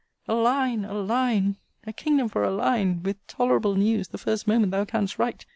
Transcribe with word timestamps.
A 0.27 0.33
line! 0.33 0.83
a 0.83 0.95
line! 0.95 1.57
a 1.85 1.93
kingdom 1.93 2.27
for 2.27 2.41
a 2.41 2.49
line! 2.49 3.03
with 3.03 3.17
tolerable 3.27 3.75
news, 3.75 4.07
the 4.07 4.17
first 4.17 4.47
moment 4.47 4.71
thou 4.71 4.83
canst 4.83 5.19
write! 5.19 5.45